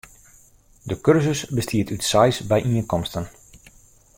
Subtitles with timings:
[0.91, 3.25] De kursus bestiet út seis byienkomsten.